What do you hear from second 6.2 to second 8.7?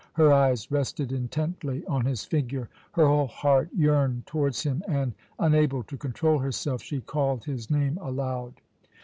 herself, she called his name aloud.